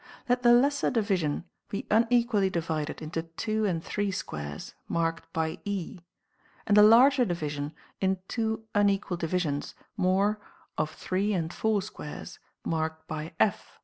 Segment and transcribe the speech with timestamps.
[0.27, 0.61] Let the Α Ε Β...
[0.63, 5.99] lesser division be unequally divided into two and three squares, marked by Ε;
[6.65, 8.93] and the larger division in two un F q!
[8.93, 10.39] ι...& equal divisions more
[10.75, 13.79] of three and four squares, marked by F.